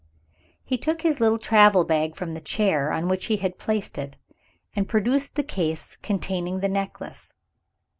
He 0.65 0.79
took 0.79 1.03
his 1.03 1.19
little 1.19 1.37
traveling 1.37 1.85
bag 1.85 2.15
from 2.15 2.33
the 2.33 2.41
chair 2.41 2.91
on 2.91 3.07
which 3.07 3.27
he 3.27 3.37
had 3.37 3.59
placed 3.59 3.99
it, 3.99 4.17
and 4.75 4.89
produced 4.89 5.35
the 5.35 5.43
case 5.43 5.95
containing 5.97 6.59
the 6.59 6.67
necklace. 6.69 7.31